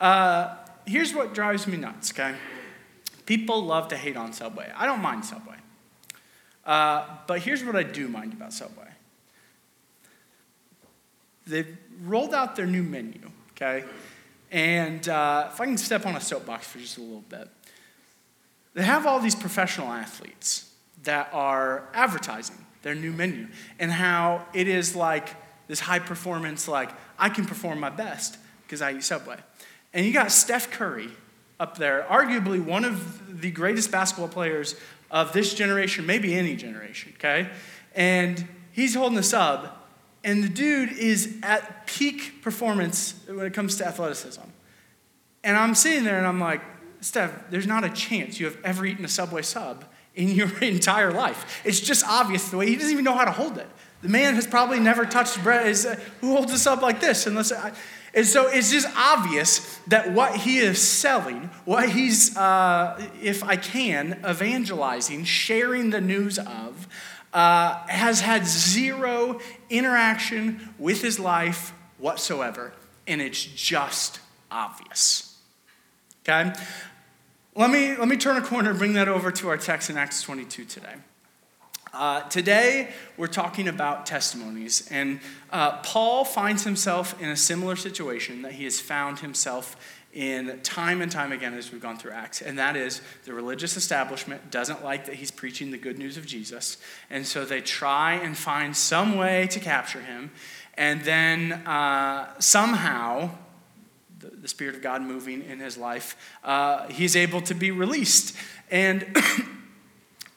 [0.00, 0.56] Uh,
[0.86, 2.36] here's what drives me nuts, okay?
[3.26, 4.70] People love to hate on Subway.
[4.74, 5.56] I don't mind Subway.
[6.64, 8.84] Uh, but here's what I do mind about Subway
[11.48, 13.18] they've rolled out their new menu,
[13.52, 13.84] okay?
[14.50, 17.48] And uh, if I can step on a soapbox for just a little bit,
[18.74, 20.72] they have all these professional athletes
[21.04, 25.28] that are advertising their new menu and how it is like
[25.66, 29.36] this high performance, like, I can perform my best because I eat Subway.
[29.92, 31.10] And you got Steph Curry
[31.60, 34.76] up there, arguably one of the greatest basketball players
[35.10, 37.48] of this generation, maybe any generation, okay?
[37.94, 39.70] And he's holding a sub,
[40.22, 44.42] and the dude is at peak performance when it comes to athleticism.
[45.42, 46.60] And I'm sitting there and I'm like,
[47.00, 49.84] Steph, there's not a chance you have ever eaten a Subway sub
[50.14, 51.62] in your entire life.
[51.64, 53.68] It's just obvious the way he doesn't even know how to hold it.
[54.02, 55.74] The man has probably never touched bread.
[55.86, 57.26] Uh, who holds a sub like this?
[57.26, 57.72] Unless I,
[58.18, 63.54] and so it's just obvious that what he is selling, what he's, uh, if I
[63.54, 66.88] can, evangelizing, sharing the news of,
[67.32, 69.38] uh, has had zero
[69.70, 72.72] interaction with his life whatsoever.
[73.06, 74.18] And it's just
[74.50, 75.38] obvious.
[76.28, 76.52] Okay?
[77.54, 79.96] Let me, let me turn a corner and bring that over to our text in
[79.96, 80.94] Acts 22 today.
[81.92, 88.42] Uh, today, we're talking about testimonies, and uh, Paul finds himself in a similar situation
[88.42, 89.74] that he has found himself
[90.12, 93.76] in time and time again as we've gone through Acts, and that is the religious
[93.76, 96.76] establishment doesn't like that he's preaching the good news of Jesus,
[97.08, 100.30] and so they try and find some way to capture him,
[100.74, 103.30] and then uh, somehow,
[104.18, 108.36] the, Spirit of God moving in his life, uh, he's able to be released.
[108.70, 109.16] And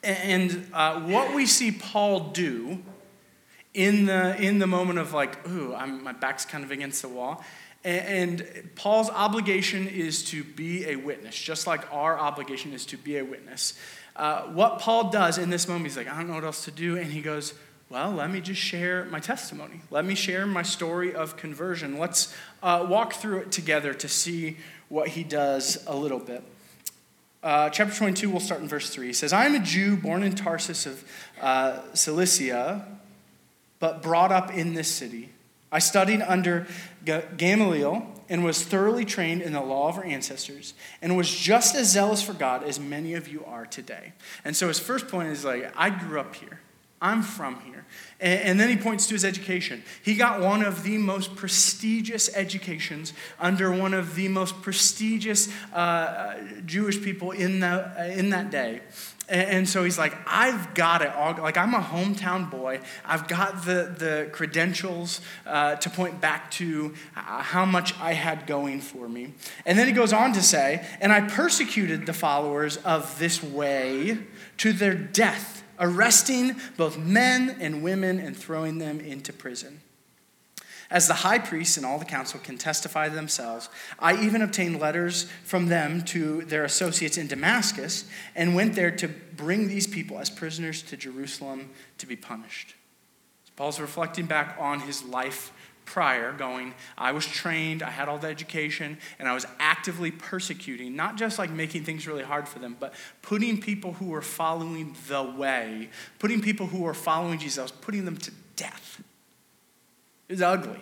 [0.04, 2.82] And uh, what we see Paul do
[3.74, 7.08] in the, in the moment of like, ooh, I'm, my back's kind of against the
[7.08, 7.44] wall.
[7.84, 13.18] And, Paul's obligation is to be a witness, just like our obligation is to be
[13.18, 13.74] a witness.
[14.16, 16.72] Uh, what Paul does in this moment, he's like, I don't know what else to
[16.72, 16.98] do.
[16.98, 17.54] And he goes,
[17.90, 19.82] Well, let me just share my testimony.
[19.90, 21.98] Let me share my story of conversion.
[21.98, 24.58] Let's uh, walk through it together to see
[24.90, 26.44] what he does a little bit.
[27.44, 29.08] Uh, chapter 22, we'll start in verse 3.
[29.08, 31.04] He says, I am a Jew born in Tarsus of
[31.42, 32.88] uh, Cilicia,
[33.80, 35.30] but brought up in this city.
[35.72, 36.68] I studied under
[37.38, 41.92] Gamaliel and was thoroughly trained in the law of our ancestors and was just as
[41.92, 44.14] zealous for God as many of you are today.
[44.46, 46.60] And so his first point is like, I grew up here.
[47.02, 47.86] I'm from here.
[48.22, 49.82] And, then he points to his education.
[50.04, 56.36] He got one of the most prestigious educations under one of the most prestigious uh,
[56.66, 58.82] Jewish people in, the, in that day.
[59.32, 61.34] And so he's like, I've got it all.
[61.38, 62.82] Like, I'm a hometown boy.
[63.06, 68.46] I've got the, the credentials uh, to point back to uh, how much I had
[68.46, 69.34] going for me.
[69.66, 74.18] And then he goes on to say, And I persecuted the followers of this way
[74.58, 79.82] to their death arresting both men and women and throwing them into prison.
[80.92, 85.24] As the high priest and all the council can testify themselves, I even obtained letters
[85.46, 88.04] from them to their associates in Damascus
[88.36, 92.76] and went there to bring these people as prisoners to Jerusalem to be punished.
[93.56, 95.54] Paul's reflecting back on his life
[95.92, 100.96] prior going, I was trained, I had all the education, and I was actively persecuting,
[100.96, 104.96] not just like making things really hard for them, but putting people who were following
[105.10, 109.04] the way, putting people who were following Jesus, I was putting them to death.
[110.30, 110.80] It was ugly.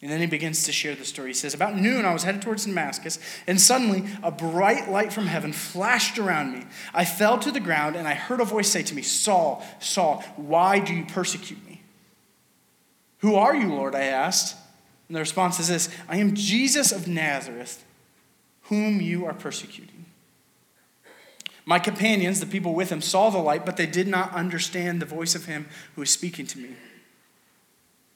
[0.00, 1.30] And then he begins to share the story.
[1.30, 5.26] He says, About noon, I was headed towards Damascus, and suddenly a bright light from
[5.26, 6.64] heaven flashed around me.
[6.92, 10.22] I fell to the ground, and I heard a voice say to me, Saul, Saul,
[10.36, 11.80] why do you persecute me?
[13.24, 13.94] Who are you, Lord?
[13.94, 14.54] I asked.
[15.08, 17.82] And the response is this I am Jesus of Nazareth,
[18.64, 20.04] whom you are persecuting.
[21.64, 25.06] My companions, the people with him, saw the light, but they did not understand the
[25.06, 26.74] voice of him who was speaking to me.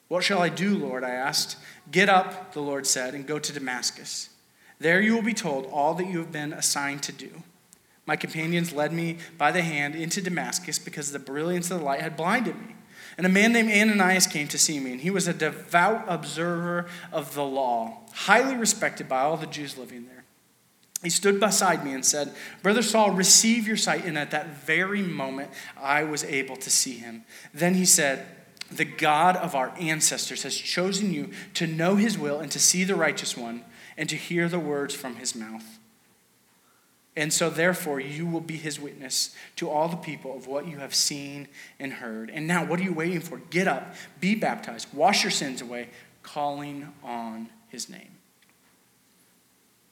[0.09, 1.05] What shall I do, Lord?
[1.05, 1.57] I asked.
[1.91, 4.29] Get up, the Lord said, and go to Damascus.
[4.79, 7.45] There you will be told all that you have been assigned to do.
[8.05, 12.03] My companions led me by the hand into Damascus because the brilliance of the light
[12.03, 12.75] had blinded me.
[13.19, 16.87] And a man named Ananias came to see me, and he was a devout observer
[17.13, 20.25] of the law, highly respected by all the Jews living there.
[21.03, 22.33] He stood beside me and said,
[22.63, 24.05] Brother Saul, receive your sight.
[24.05, 27.25] And at that very moment, I was able to see him.
[27.53, 28.27] Then he said,
[28.71, 32.85] The God of our ancestors has chosen you to know his will and to see
[32.85, 33.65] the righteous one
[33.97, 35.78] and to hear the words from his mouth.
[37.19, 40.79] And so, therefore, you will be his witness to all the people of what you
[40.79, 41.49] have seen
[41.81, 42.31] and heard.
[42.31, 43.39] And now, what are you waiting for?
[43.51, 45.89] Get up, be baptized, wash your sins away,
[46.23, 48.13] calling on his name.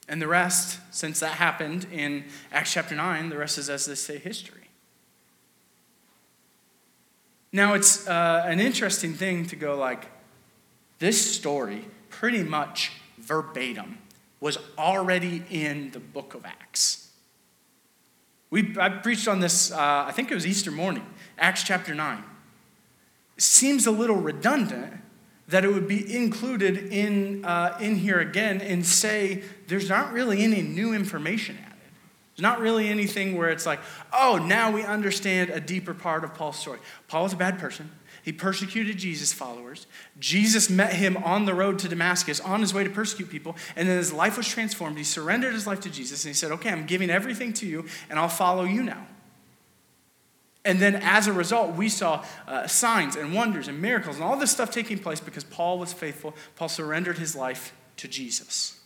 [0.09, 3.97] And the rest, since that happened in Acts chapter 9, the rest is, as they
[3.97, 4.69] say, history.
[7.51, 10.07] Now, it's uh, an interesting thing to go like,
[11.01, 13.99] this story, pretty much verbatim,
[14.39, 17.06] was already in the book of Acts.
[18.51, 21.05] We, I preached on this, uh, I think it was Easter morning,
[21.39, 22.23] Acts chapter 9.
[23.37, 24.95] It seems a little redundant
[25.49, 30.43] that it would be included in, uh, in here again and say there's not really
[30.43, 31.77] any new information added.
[32.35, 33.81] There's not really anything where it's like,
[34.13, 36.81] oh, now we understand a deeper part of Paul's story.
[37.09, 37.91] Paul was a bad person.
[38.27, 39.87] He persecuted Jesus' followers.
[40.19, 43.89] Jesus met him on the road to Damascus on his way to persecute people, and
[43.89, 44.99] then his life was transformed.
[44.99, 47.87] He surrendered his life to Jesus, and he said, Okay, I'm giving everything to you,
[48.11, 49.07] and I'll follow you now.
[50.65, 54.37] And then as a result, we saw uh, signs and wonders and miracles and all
[54.37, 56.35] this stuff taking place because Paul was faithful.
[56.57, 58.81] Paul surrendered his life to Jesus.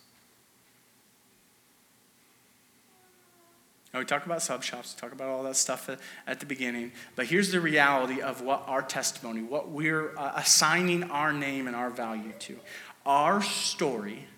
[3.93, 5.91] Now, we talk about sub shops, we talk about all that stuff
[6.27, 11.05] at, the beginning, but here's the reality of what our testimony, what we're uh, assigning
[11.05, 12.57] our name and our value to.
[13.05, 14.29] Our story,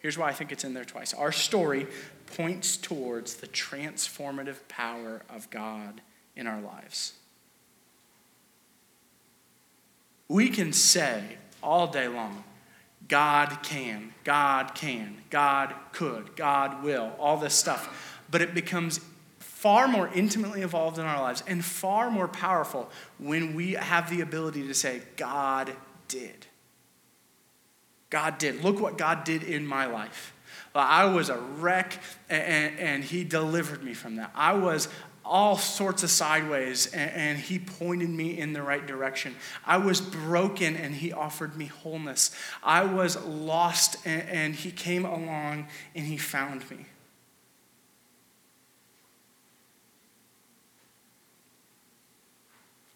[0.00, 1.14] here's why I think it's in there twice.
[1.14, 1.86] Our story
[2.36, 6.02] points towards the transformative power of God
[6.36, 7.14] in our lives.
[10.28, 12.44] We can say all day long,
[13.08, 18.11] God can, God can, God could, God will, all this stuff.
[18.32, 18.98] But it becomes
[19.38, 24.20] far more intimately involved in our lives and far more powerful when we have the
[24.20, 25.72] ability to say, God
[26.08, 26.46] did.
[28.10, 28.64] God did.
[28.64, 30.34] Look what God did in my life.
[30.74, 34.32] I was a wreck, and, and, He delivered me from that.
[34.34, 34.88] I was
[35.24, 39.36] all sorts of sideways, and, and, he pointed me in the right direction.
[39.64, 42.34] I was broken, and he offered me wholeness.
[42.62, 46.86] I was lost, and, and he came along and he found me.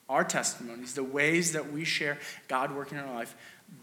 [0.09, 2.19] Our testimonies, the ways that we share
[2.49, 3.35] God working in our life,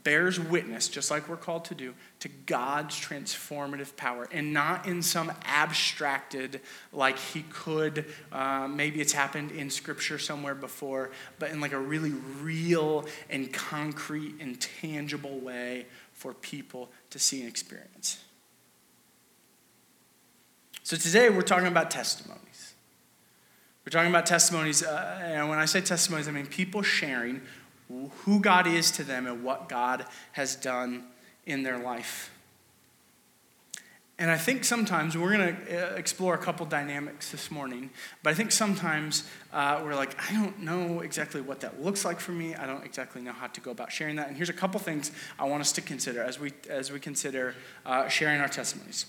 [0.03, 5.01] bears witness, just like we're called to do, to God's transformative power and not in
[5.01, 6.61] some abstracted,
[6.91, 11.79] like he could, uh, maybe it's happened in scripture somewhere before, but in like a
[11.79, 12.11] really
[12.41, 18.23] real and concrete and tangible way for people to see and experience.
[20.83, 22.52] So today we're talking about testimonies.
[23.85, 27.41] We're talking about testimonies, uh, and when I say testimonies, I mean people sharing
[28.19, 31.03] who God is to them and what God has done
[31.45, 32.31] in their life.
[34.19, 37.89] And I think sometimes we're going to uh, explore a couple dynamics this morning,
[38.21, 42.19] but I think sometimes uh, we're like, I don't know exactly what that looks like
[42.19, 42.55] for me.
[42.55, 44.27] I don't exactly know how to go about sharing that.
[44.27, 47.55] And here's a couple things I want us to consider as we, as we consider
[47.85, 49.07] uh, sharing our testimonies.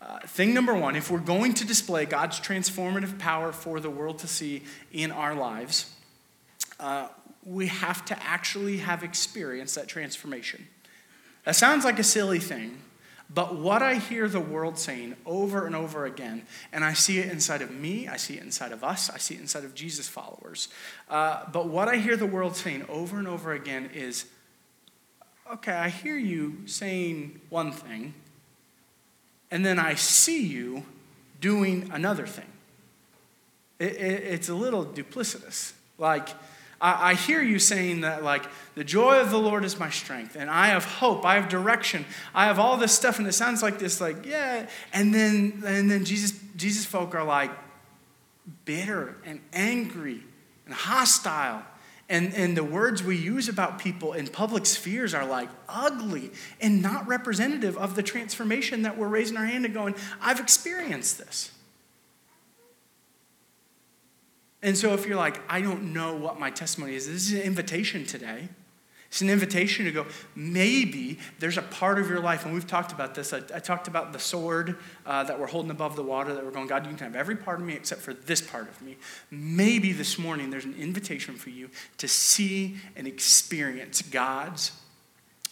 [0.00, 4.18] Uh, thing number one if we're going to display God's transformative power for the world
[4.18, 4.62] to see
[4.92, 5.90] in our lives,
[6.78, 7.08] uh,
[7.44, 10.66] we have to actually have experienced that transformation.
[11.44, 12.78] That sounds like a silly thing,
[13.32, 17.30] but what I hear the world saying over and over again, and I see it
[17.30, 20.08] inside of me, I see it inside of us, I see it inside of Jesus'
[20.08, 20.68] followers.
[21.08, 24.26] Uh, but what I hear the world saying over and over again is
[25.52, 28.14] okay, I hear you saying one thing,
[29.54, 30.82] and then I see you
[31.40, 32.50] doing another thing.
[33.78, 35.74] It, it, it's a little duplicitous.
[35.96, 36.30] Like,
[36.80, 40.34] I, I hear you saying that, like, the joy of the Lord is my strength,
[40.34, 43.62] and I have hope, I have direction, I have all this stuff, and it sounds
[43.62, 44.66] like this, like, yeah.
[44.92, 47.52] And then, and then Jesus, Jesus folk are like
[48.64, 50.20] bitter and angry
[50.66, 51.62] and hostile.
[52.08, 56.82] And, and the words we use about people in public spheres are like ugly and
[56.82, 61.50] not representative of the transformation that we're raising our hand and going, I've experienced this.
[64.62, 67.42] And so if you're like, I don't know what my testimony is, this is an
[67.42, 68.48] invitation today.
[69.14, 72.90] It's an invitation to go, maybe there's a part of your life, and we've talked
[72.90, 73.32] about this.
[73.32, 76.50] I, I talked about the sword uh, that we're holding above the water, that we're
[76.50, 78.96] going, God, you can have every part of me except for this part of me.
[79.30, 84.72] Maybe this morning there's an invitation for you to see and experience God's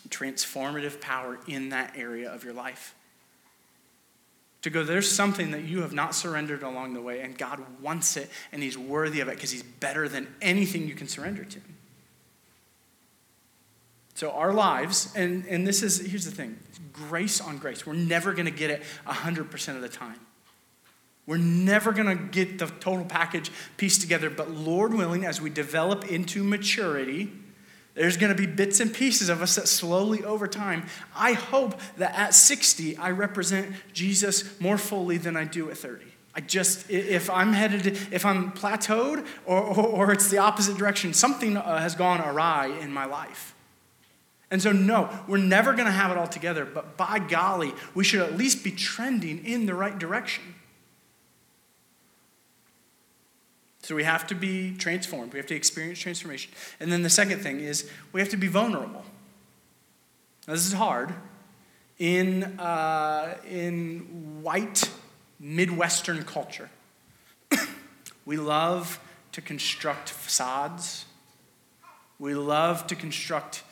[0.09, 2.97] transformative power in that area of your life
[4.63, 8.17] to go, there's something that you have not surrendered along the way, and God wants
[8.17, 11.61] it, and He's worthy of it because He's better than anything you can surrender to.
[14.23, 16.57] So, our lives, and, and this is, here's the thing
[16.93, 17.85] grace on grace.
[17.85, 20.21] We're never going to get it 100% of the time.
[21.27, 25.51] We're never going to get the total package pieced together, but Lord willing, as we
[25.51, 27.33] develop into maturity,
[27.95, 30.87] There's going to be bits and pieces of us that slowly over time,
[31.17, 36.05] I hope that at 60, I represent Jesus more fully than I do at 30.
[36.33, 41.13] I just, if I'm headed, if I'm plateaued or, or, or it's the opposite direction,
[41.13, 43.57] something uh, has gone awry in my life.
[44.53, 48.05] And so, no, we're never going to have it all together, but by golly, we
[48.05, 50.45] should at least be trending in the right direction.
[53.81, 55.33] So we have to be transformed.
[55.33, 56.53] We have to experience transformation.
[56.81, 59.07] And then the second thing is we have to be vulnerable.
[60.47, 61.15] Now, this is hard.
[61.99, 64.91] In, uh, in white
[65.41, 66.69] Midwestern culture,
[68.27, 69.01] we love
[69.33, 71.07] to construct facades,
[72.19, 73.63] we love to construct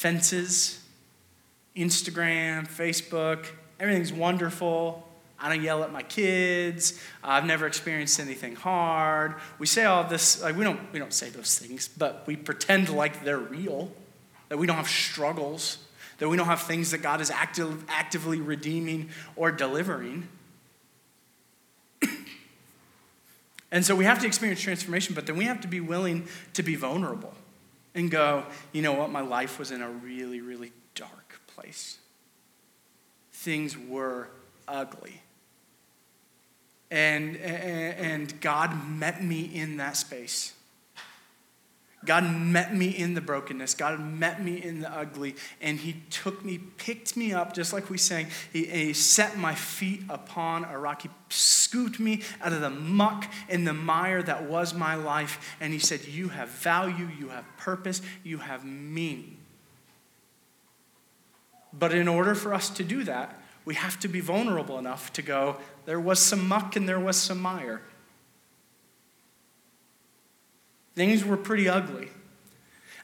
[0.00, 0.80] fences,
[1.76, 3.44] Instagram, Facebook.
[3.78, 5.06] Everything's wonderful.
[5.38, 6.98] I don't yell at my kids.
[7.22, 9.34] I've never experienced anything hard.
[9.58, 12.88] We say all this, like we don't, we don't say those things, but we pretend
[12.88, 13.92] like they're real,
[14.48, 15.76] that we don't have struggles,
[16.16, 20.28] that we don't have things that God is active, actively redeeming or delivering.
[23.70, 26.62] and so we have to experience transformation, but then we have to be willing to
[26.62, 27.34] be vulnerable
[27.94, 31.98] and go, you know what, my life was in a really, really dark place.
[33.32, 34.28] Things were
[34.68, 35.22] ugly.
[36.90, 40.54] And, and God met me in that space.
[42.04, 43.74] God met me in the brokenness.
[43.74, 45.36] God met me in the ugly.
[45.60, 48.28] And He took me, picked me up, just like we sang.
[48.52, 51.02] He, he set my feet upon a rock.
[51.70, 55.54] Scooped me out of the muck and the mire that was my life.
[55.60, 59.36] And He said, You have value, you have purpose, you have meaning.
[61.72, 65.22] But in order for us to do that, we have to be vulnerable enough to
[65.22, 67.82] go, there was some muck and there was some mire.
[70.96, 72.10] Things were pretty ugly.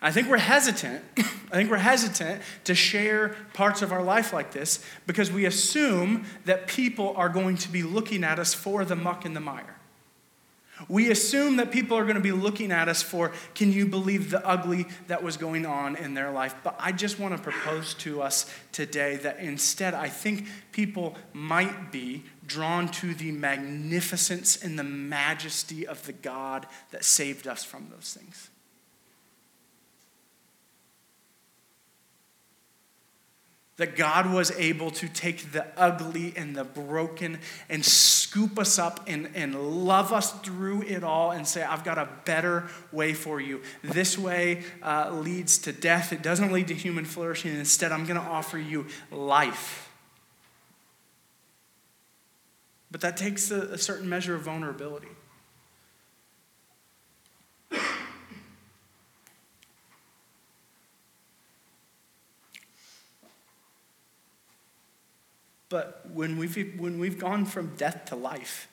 [0.02, 1.02] I think we're hesitant.
[1.16, 6.26] I think we're hesitant to share parts of our life like this because we assume
[6.44, 9.76] that people are going to be looking at us for the muck and the mire.
[10.88, 14.30] We assume that people are going to be looking at us for, can you believe
[14.30, 16.54] the ugly that was going on in their life?
[16.62, 21.90] But I just want to propose to us today that instead, I think people might
[21.90, 27.88] be drawn to the magnificence and the majesty of the God that saved us from
[27.90, 28.50] those things.
[33.76, 39.04] That God was able to take the ugly and the broken and scoop us up
[39.06, 43.40] and, and love us through it all and say, I've got a better way for
[43.40, 43.60] you.
[43.82, 47.54] This way uh, leads to death, it doesn't lead to human flourishing.
[47.54, 49.90] Instead, I'm going to offer you life.
[52.90, 55.08] But that takes a, a certain measure of vulnerability.
[65.68, 68.68] But when we've, when we've gone from death to life,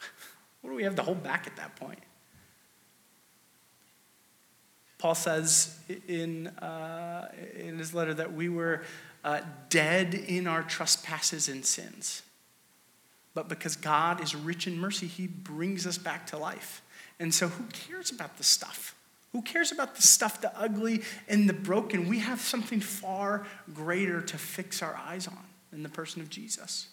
[0.60, 1.98] what do we have to hold back at that point?
[4.98, 5.78] Paul says
[6.08, 8.82] in, uh, in his letter that we were
[9.24, 12.22] uh, dead in our trespasses and sins.
[13.34, 16.82] But because God is rich in mercy, he brings us back to life.
[17.20, 18.94] And so, who cares about the stuff?
[19.32, 22.08] Who cares about the stuff, the ugly and the broken?
[22.08, 25.45] We have something far greater to fix our eyes on
[25.76, 26.88] in the person of Jesus.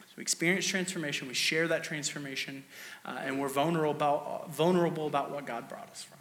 [0.00, 2.64] So we experience transformation, we share that transformation,
[3.06, 6.18] uh, and we're vulnerable about, vulnerable about what God brought us from.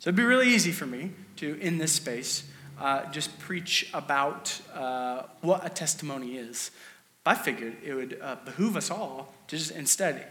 [0.00, 2.44] So it'd be really easy for me to, in this space,
[2.80, 6.72] uh, just preach about uh, what a testimony is.
[7.24, 10.26] I figured it would uh, behoove us all to just instead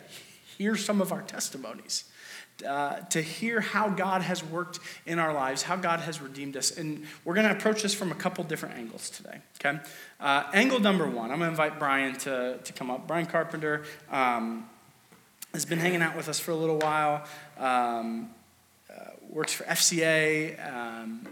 [0.58, 2.06] hear some of our testimonies
[2.66, 6.72] uh, to hear how God has worked in our lives, how God has redeemed us.
[6.72, 9.80] And we're going to approach this from a couple different angles today, okay?
[10.20, 13.08] Uh, angle number one, I'm going to invite Brian to, to come up.
[13.08, 14.68] Brian Carpenter um,
[15.54, 17.26] has been hanging out with us for a little while,
[17.58, 18.30] um,
[18.90, 21.28] uh, works for FCA, um,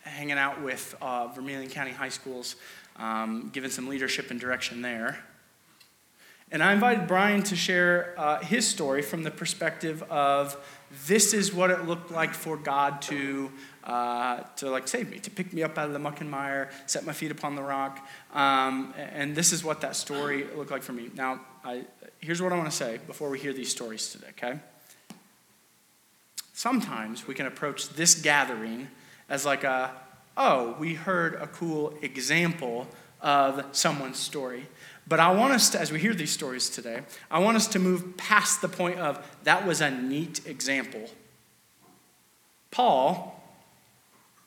[0.00, 2.56] hanging out with uh, Vermilion County High Schools,
[2.96, 5.18] um, giving some leadership and direction there.
[6.54, 10.56] And I invited Brian to share uh, his story from the perspective of
[11.08, 13.50] this is what it looked like for God to,
[13.82, 16.70] uh, to like save me, to pick me up out of the muck and mire,
[16.86, 18.08] set my feet upon the rock.
[18.32, 21.10] Um, and this is what that story looked like for me.
[21.16, 21.86] Now, I,
[22.20, 24.60] here's what I want to say before we hear these stories today, okay?
[26.52, 28.86] Sometimes we can approach this gathering
[29.28, 29.90] as like a,
[30.36, 32.86] oh, we heard a cool example
[33.20, 34.68] of someone's story.
[35.06, 37.78] But I want us to, as we hear these stories today, I want us to
[37.78, 41.10] move past the point of that was a neat example.
[42.70, 43.42] Paul,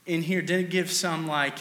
[0.06, 1.58] in here, didn't give some like,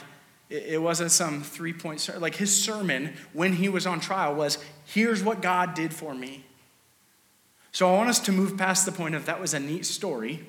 [0.48, 2.22] it wasn't some three point, sermon.
[2.22, 6.44] like his sermon when he was on trial was, here's what God did for me.
[7.72, 10.46] So I want us to move past the point of that was a neat story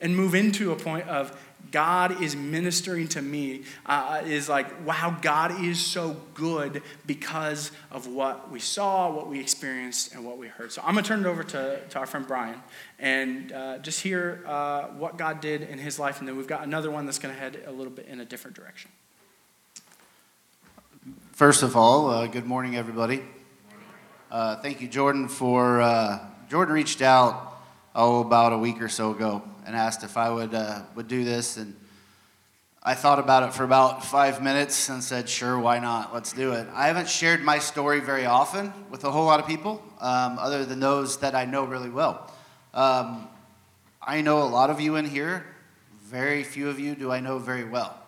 [0.00, 1.38] and move into a point of
[1.70, 8.06] God is ministering to me uh, is like, wow, God is so good because of
[8.06, 10.72] what we saw, what we experienced, and what we heard.
[10.72, 12.60] So I'm going to turn it over to, to our friend Brian
[12.98, 16.18] and uh, just hear uh, what God did in his life.
[16.18, 18.24] And then we've got another one that's going to head a little bit in a
[18.24, 18.90] different direction.
[21.32, 23.22] First of all, uh, good morning, everybody.
[24.30, 25.80] Uh, thank you, Jordan, for.
[25.80, 26.18] Uh,
[26.48, 27.60] Jordan reached out,
[27.94, 31.24] oh, about a week or so ago and asked if I would, uh, would do
[31.24, 31.56] this.
[31.56, 31.74] And
[32.82, 36.14] I thought about it for about five minutes and said, sure, why not?
[36.14, 36.68] Let's do it.
[36.72, 40.64] I haven't shared my story very often with a whole lot of people, um, other
[40.64, 42.32] than those that I know really well.
[42.72, 43.26] Um,
[44.00, 45.44] I know a lot of you in here.
[46.04, 47.98] Very few of you do I know very well.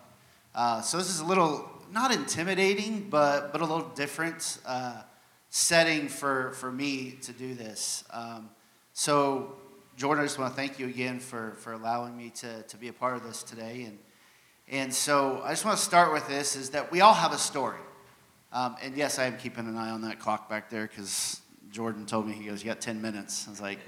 [0.55, 5.01] Uh, so this is a little, not intimidating, but, but a little different uh,
[5.49, 8.05] setting for, for me to do this.
[8.11, 8.49] Um,
[8.93, 9.57] so
[9.99, 12.87] Jordan, I just want to thank you again for, for allowing me to, to be
[12.87, 13.83] a part of this today.
[13.85, 13.99] And,
[14.69, 17.37] and so I just want to start with this is that we all have a
[17.37, 17.81] story.
[18.53, 22.05] Um, and yes, I am keeping an eye on that clock back there because Jordan
[22.05, 23.45] told me, he goes, You got 10 minutes.
[23.45, 23.79] I was like,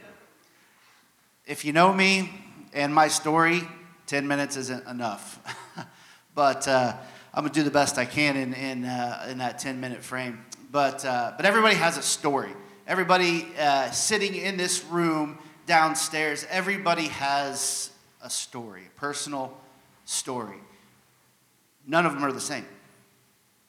[1.45, 2.29] If you know me
[2.73, 3.61] and my story,
[4.07, 5.39] 10 minutes isn't enough.
[6.35, 6.93] but uh,
[7.33, 10.03] I'm going to do the best I can in, in, uh, in that 10 minute
[10.03, 10.43] frame.
[10.73, 12.51] But, uh, but everybody has a story.
[12.85, 15.37] Everybody uh, sitting in this room
[15.71, 19.57] downstairs, everybody has a story, a personal
[20.03, 20.57] story.
[21.87, 22.65] None of them are the same.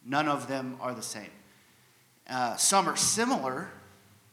[0.05, 1.31] None of them are the same.
[2.29, 3.71] Uh, some are similar,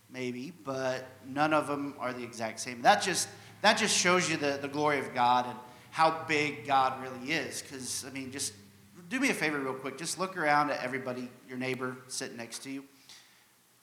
[0.10, 2.82] maybe, but none of them are the exact same.
[2.82, 3.28] That just,
[3.62, 5.56] that just shows you the, the glory of God and
[5.92, 7.62] how big God really is.
[7.62, 8.54] Because, I mean, just
[9.10, 9.96] do me a favor, real quick.
[10.00, 12.84] Just look around at everybody, your neighbor sitting next to you.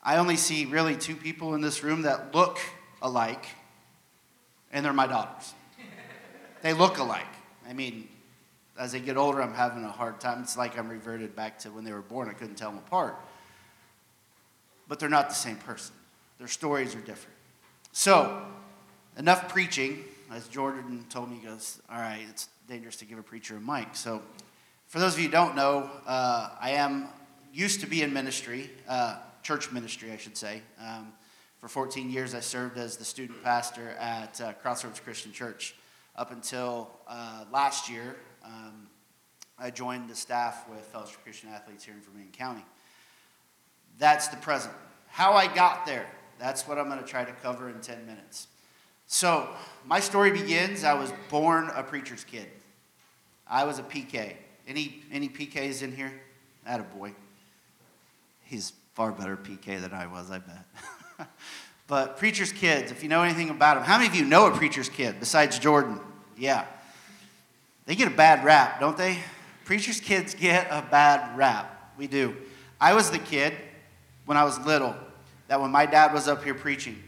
[0.02, 2.58] I only see really two people in this room that look
[3.00, 3.46] alike
[4.72, 5.54] and they're my daughters.
[6.62, 7.24] they look alike.
[7.68, 8.08] I mean,
[8.78, 10.42] as they get older, I'm having a hard time.
[10.42, 12.28] It's like I'm reverted back to when they were born.
[12.28, 13.16] I couldn't tell them apart.
[14.88, 15.94] But they're not the same person.
[16.38, 17.34] Their stories are different.
[17.92, 18.42] So,
[19.16, 20.04] enough preaching.
[20.30, 23.60] As Jordan told me, he goes, All right, it's dangerous to give a preacher a
[23.60, 23.94] mic.
[23.94, 24.22] So,
[24.86, 27.08] for those of you who don't know, uh, I am
[27.52, 30.62] used to be in ministry, uh, church ministry, I should say.
[30.80, 31.12] Um,
[31.66, 35.74] for 14 years, I served as the student pastor at uh, Crossroads Christian Church.
[36.14, 38.86] Up until uh, last year, um,
[39.58, 42.64] I joined the staff with Fellowship Christian Athletes here in Vermilion County.
[43.98, 44.74] That's the present.
[45.08, 46.06] How I got there,
[46.38, 48.46] that's what I'm going to try to cover in 10 minutes.
[49.08, 49.48] So,
[49.84, 52.46] my story begins I was born a preacher's kid.
[53.44, 54.34] I was a PK.
[54.68, 56.12] Any, any PKs in here?
[56.64, 57.12] That a boy.
[58.44, 60.64] He's far better PK than I was, I bet.
[61.86, 64.50] but preacher's kids, if you know anything about them, how many of you know a
[64.50, 66.00] preacher's kid besides Jordan?
[66.36, 66.64] Yeah.
[67.86, 69.18] They get a bad rap, don't they?
[69.64, 71.94] Preacher's kids get a bad rap.
[71.96, 72.36] We do.
[72.80, 73.54] I was the kid
[74.26, 74.94] when I was little
[75.48, 77.02] that when my dad was up here preaching,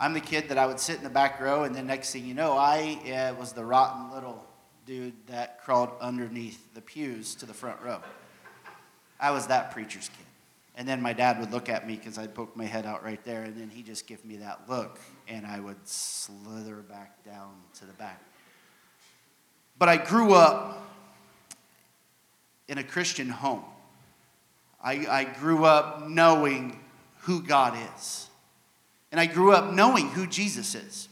[0.00, 2.26] I'm the kid that I would sit in the back row, and then next thing
[2.26, 4.44] you know, I uh, was the rotten little
[4.84, 8.00] dude that crawled underneath the pews to the front row.
[9.20, 10.21] I was that preacher's kid.
[10.74, 13.22] And then my dad would look at me because I'd poke my head out right
[13.24, 17.52] there, and then he'd just give me that look, and I would slither back down
[17.74, 18.22] to the back.
[19.78, 20.82] But I grew up
[22.68, 23.64] in a Christian home.
[24.82, 26.80] I, I grew up knowing
[27.20, 28.28] who God is,
[29.10, 31.08] and I grew up knowing who Jesus is.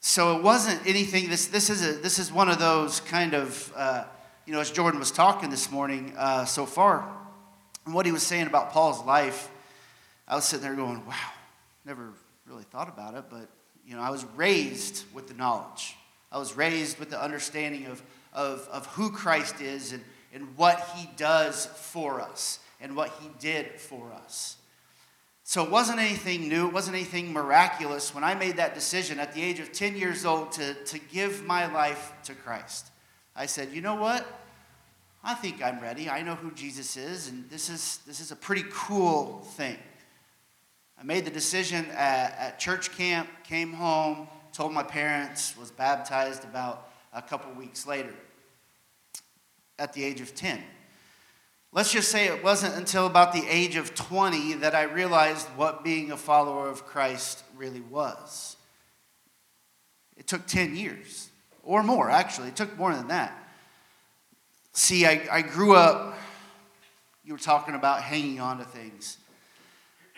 [0.00, 1.28] So it wasn't anything.
[1.28, 4.04] This, this, is, a, this is one of those kind of, uh,
[4.46, 7.17] you know, as Jordan was talking this morning uh, so far,
[7.88, 9.48] and what he was saying about Paul's life,
[10.28, 11.14] I was sitting there going, wow,
[11.86, 12.10] never
[12.46, 13.48] really thought about it, but
[13.86, 15.96] you know, I was raised with the knowledge.
[16.30, 18.02] I was raised with the understanding of,
[18.34, 23.30] of, of who Christ is and, and what he does for us and what he
[23.38, 24.58] did for us.
[25.44, 29.32] So it wasn't anything new, it wasn't anything miraculous when I made that decision at
[29.32, 32.88] the age of 10 years old to, to give my life to Christ.
[33.34, 34.26] I said, you know what?
[35.28, 36.08] I think I'm ready.
[36.08, 39.76] I know who Jesus is, and this is, this is a pretty cool thing.
[40.98, 46.44] I made the decision at, at church camp, came home, told my parents, was baptized
[46.44, 48.14] about a couple weeks later
[49.78, 50.62] at the age of 10.
[51.72, 55.84] Let's just say it wasn't until about the age of 20 that I realized what
[55.84, 58.56] being a follower of Christ really was.
[60.16, 61.28] It took 10 years
[61.62, 62.48] or more, actually.
[62.48, 63.47] It took more than that.
[64.78, 66.16] See, I, I grew up,
[67.24, 69.18] you were talking about hanging on to things.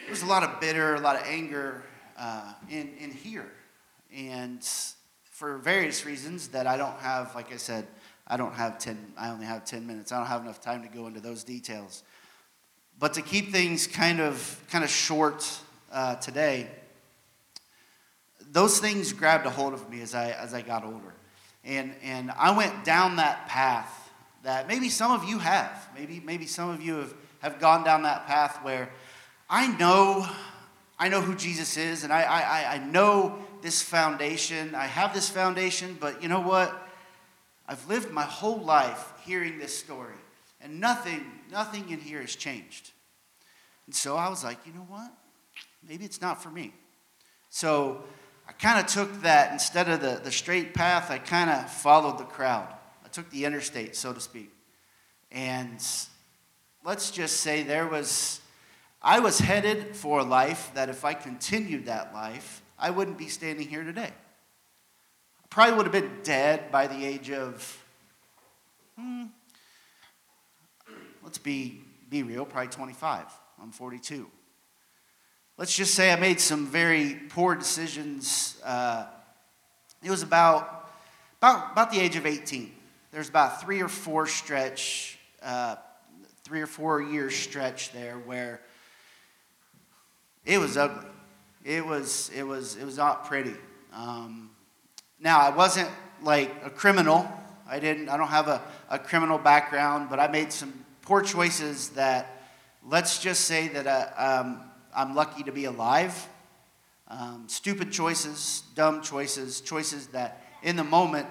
[0.02, 1.82] There was a lot of bitter, a lot of anger
[2.18, 3.50] uh, in, in here.
[4.14, 4.62] And
[5.30, 7.86] for various reasons that I don't have, like I said,
[8.26, 10.12] I don't have 10, I only have 10 minutes.
[10.12, 12.02] I don't have enough time to go into those details.
[12.98, 15.50] But to keep things kind of, kind of short
[15.90, 16.68] uh, today,
[18.52, 21.14] those things grabbed a hold of me as I, as I got older.
[21.64, 23.99] And, and I went down that path
[24.42, 25.88] that maybe some of you have.
[25.94, 28.90] Maybe, maybe some of you have, have gone down that path where
[29.48, 30.26] I know,
[30.98, 34.74] I know who Jesus is, and I, I, I know this foundation.
[34.74, 36.88] I have this foundation, but you know what?
[37.68, 40.14] I've lived my whole life hearing this story,
[40.60, 42.90] and nothing, nothing in here has changed.
[43.86, 45.12] And so I was like, you know what?
[45.86, 46.72] Maybe it's not for me.
[47.48, 48.02] So
[48.48, 52.18] I kind of took that, instead of the, the straight path, I kind of followed
[52.18, 52.72] the crowd.
[53.12, 54.50] Took the interstate, so to speak.
[55.30, 55.82] And
[56.84, 58.40] let's just say there was,
[59.02, 63.28] I was headed for a life that if I continued that life, I wouldn't be
[63.28, 64.10] standing here today.
[64.10, 67.84] I probably would have been dead by the age of,
[68.98, 69.24] hmm,
[71.22, 73.24] let's be, be real, probably 25.
[73.62, 74.26] I'm 42
[75.60, 78.58] let's just say I made some very poor decisions.
[78.64, 79.04] Uh,
[80.02, 80.90] it was about,
[81.36, 82.72] about, about the age of 18.
[83.12, 85.76] There's about three or four stretch, uh,
[86.44, 88.60] three or four year stretch there where
[90.44, 91.08] it was ugly.
[91.64, 93.54] It was, it was, it was not pretty.
[93.92, 94.50] Um,
[95.18, 95.90] now, I wasn't
[96.22, 97.28] like a criminal.
[97.68, 101.90] I didn't, I don't have a, a criminal background, but I made some poor choices
[101.90, 102.44] that,
[102.88, 104.60] let's just say that uh, um,
[104.94, 106.28] I'm lucky to be alive.
[107.08, 111.26] Um, stupid choices, dumb choices, choices that in the moment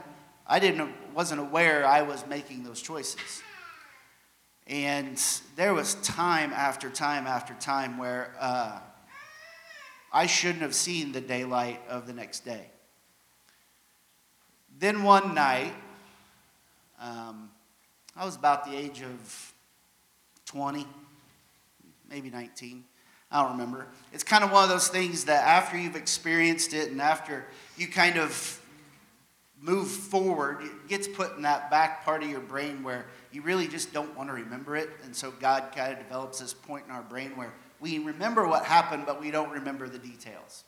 [0.52, 3.44] I didn't wasn't aware I was making those choices.
[4.66, 5.22] And
[5.56, 8.80] there was time after time after time where uh,
[10.12, 12.66] I shouldn't have seen the daylight of the next day.
[14.80, 15.74] Then one night,
[17.00, 17.52] um,
[18.16, 19.54] I was about the age of
[20.46, 20.88] 20,
[22.10, 22.84] maybe 19.
[23.32, 23.88] I don't remember.
[24.14, 27.46] It's kind of one of those things that after you've experienced it and after
[27.78, 28.59] you kind of
[29.62, 33.68] move forward, it gets put in that back part of your brain where you really
[33.68, 34.90] just don't want to remember it.
[35.04, 38.66] And so God kind of develops this point in our brain where we remember what
[38.66, 40.64] happened, but we don't remember the details.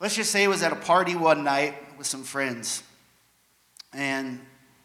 [0.00, 2.84] Let's just say it was at a party one night with some friends,
[3.92, 4.38] and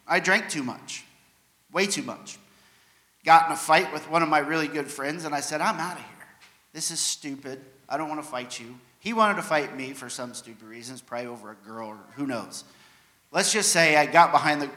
[0.08, 1.04] I drank too much,
[1.72, 2.38] way too much.
[3.24, 5.78] Got in a fight with one of my really good friends, and I said, I'm
[5.78, 6.26] out of here.
[6.72, 7.60] This is stupid.
[7.88, 8.78] I don't want to fight you.
[8.98, 12.26] He wanted to fight me for some stupid reasons, probably over a girl or who
[12.26, 12.64] knows.
[13.34, 14.70] Let's just say I got behind the,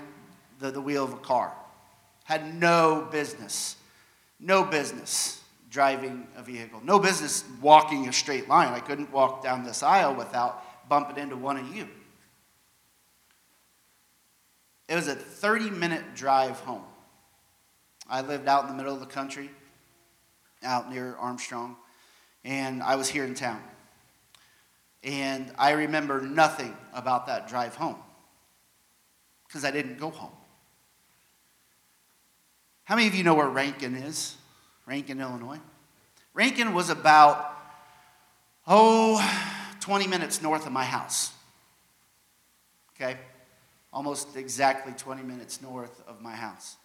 [0.60, 1.54] the, the wheel of a car.
[2.24, 3.76] Had no business,
[4.39, 8.74] no business driving a vehicle, no business walking a straight line.
[8.74, 11.88] I couldn't walk down this aisle without bumping into one of you.
[14.89, 16.84] It was a 30 minute drive home.
[18.10, 19.52] I lived out in the middle of the country,
[20.63, 21.76] out near Armstrong
[22.43, 23.62] and I was here in town.
[25.04, 27.98] And I remember nothing about that drive home
[29.47, 30.31] because I didn't go home.
[32.83, 34.36] How many of you know where Rankin is?
[34.86, 35.60] Rankin, Illinois.
[36.33, 37.53] Rankin was about,
[38.65, 39.19] oh,
[39.81, 41.31] 20 minutes north of my house.
[42.95, 43.17] Okay?
[43.91, 46.77] Almost exactly 20 minutes north of my house.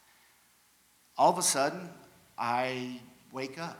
[1.16, 1.88] All of a sudden,
[2.36, 3.00] I
[3.32, 3.78] wake up.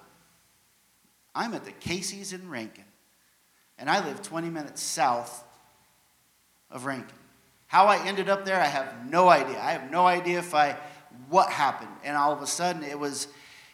[1.34, 2.84] I'm at the Casey's in Rankin,
[3.78, 5.42] and I live 20 minutes south
[6.70, 7.16] of Rankin.
[7.72, 9.58] How I ended up there, I have no idea.
[9.58, 10.76] I have no idea if I
[11.30, 11.88] what happened.
[12.04, 13.28] And all of a sudden, it was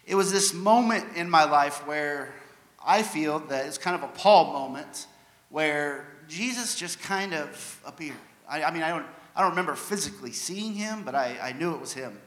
[0.05, 2.33] it was this moment in my life where
[2.81, 5.05] I feel that it's kind of a Paul moment
[5.49, 8.15] where Jesus just kind of appeared.
[8.47, 11.73] I, I mean, I don't I don't remember physically seeing him, but I, I knew
[11.73, 12.17] it was him.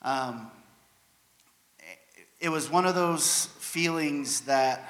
[0.00, 0.50] Um,
[2.40, 4.88] it was one of those feelings that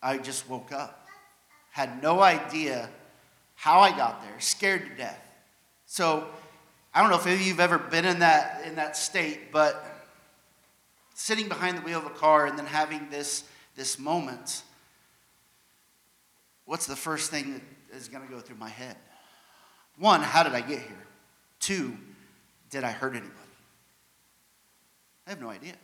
[0.00, 1.08] I just woke up.
[1.72, 2.90] Had no idea
[3.56, 5.20] how I got there, scared to death.
[5.86, 6.26] So
[6.94, 9.84] I don't know if any of you've ever been in that, in that state, but
[11.14, 14.62] sitting behind the wheel of a car and then having this, this moment,
[16.64, 17.54] what's the first thing
[17.90, 18.96] that is going to go through my head?
[19.98, 21.06] One, how did I get here?
[21.58, 21.96] Two,
[22.70, 23.32] did I hurt anybody?
[25.26, 25.74] I have no idea.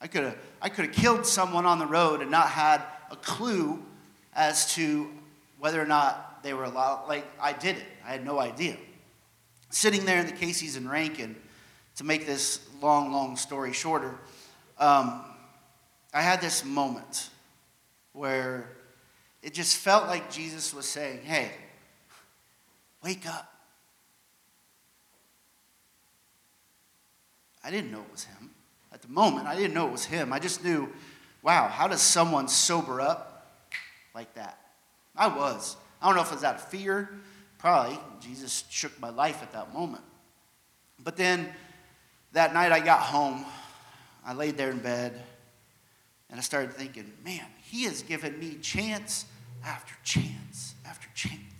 [0.00, 3.16] I could have I could have killed someone on the road and not had a
[3.16, 3.82] clue
[4.34, 5.08] as to
[5.58, 7.08] whether or not they were allowed.
[7.08, 7.84] Like I did it.
[8.06, 8.76] I had no idea.
[9.70, 11.34] Sitting there in the Casey's in Rankin,
[11.96, 14.14] to make this long, long story shorter,
[14.78, 15.24] um,
[16.12, 17.30] I had this moment
[18.12, 18.70] where
[19.42, 21.50] it just felt like Jesus was saying, Hey,
[23.02, 23.50] wake up.
[27.64, 28.50] I didn't know it was him.
[28.92, 30.32] At the moment, I didn't know it was him.
[30.32, 30.88] I just knew,
[31.42, 33.50] wow, how does someone sober up
[34.14, 34.58] like that?
[35.16, 35.76] I was.
[36.04, 37.08] I don't know if it was out of fear.
[37.56, 37.98] Probably.
[38.20, 40.04] Jesus shook my life at that moment.
[41.02, 41.48] But then
[42.32, 43.46] that night I got home,
[44.24, 45.18] I laid there in bed,
[46.28, 49.24] and I started thinking, man, he has given me chance
[49.64, 51.53] after chance after chance.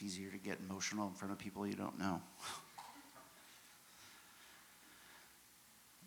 [0.00, 2.22] It's easier to get emotional in front of people you don't know.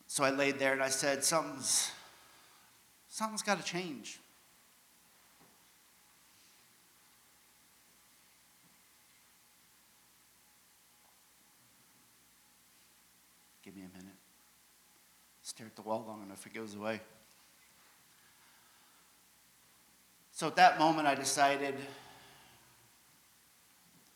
[0.08, 1.92] So I laid there and I said, Something's,
[3.10, 4.22] something's got to change.
[13.62, 14.16] Give me a minute.
[15.42, 17.02] Stare at the wall long enough, it goes away.
[20.32, 21.76] So at that moment, I decided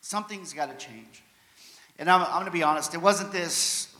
[0.05, 1.23] something's got to change.
[1.97, 3.91] And I'm, I'm going to be honest, it wasn't this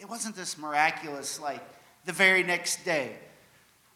[0.00, 1.62] it wasn't this miraculous, like
[2.04, 3.12] the very next day,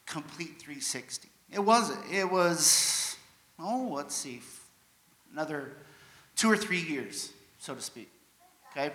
[0.05, 1.29] complete 360.
[1.51, 1.99] It wasn't.
[2.11, 3.15] It was,
[3.59, 4.41] oh, let's see,
[5.31, 5.73] another
[6.35, 8.09] two or three years, so to speak.
[8.71, 8.91] Okay?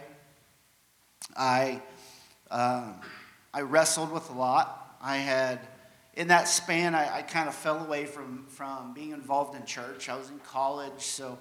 [1.37, 1.81] I,
[2.51, 2.97] um,
[3.53, 4.97] I wrestled with a lot.
[5.01, 5.61] I had,
[6.15, 10.09] in that span, I, I kind of fell away from, from being involved in church.
[10.09, 11.39] I was in college, so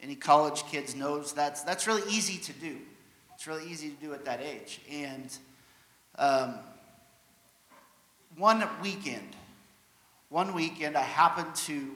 [0.00, 2.78] any college kids knows that's, that's really easy to do.
[3.34, 4.80] It's really easy to do at that age.
[4.90, 5.36] And
[6.18, 6.54] um,
[8.36, 9.36] one weekend,
[10.28, 11.90] one weekend, I happened to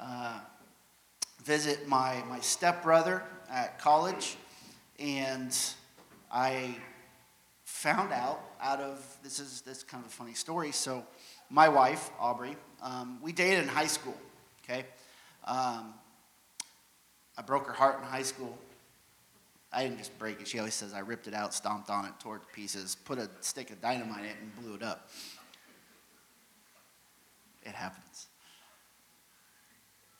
[0.00, 0.40] uh,
[1.42, 4.36] visit my, my stepbrother at college,
[4.98, 5.56] and
[6.32, 6.76] I
[7.64, 10.72] found out out of this is this kind of a funny story.
[10.72, 11.04] So,
[11.50, 14.16] my wife Aubrey, um, we dated in high school.
[14.64, 14.86] Okay,
[15.44, 15.94] um,
[17.36, 18.56] I broke her heart in high school.
[19.72, 20.46] I didn't just break it.
[20.46, 23.18] She always says I ripped it out, stomped on it, tore it to pieces, put
[23.18, 25.10] a stick of dynamite in it, and blew it up.
[27.64, 28.28] It happens.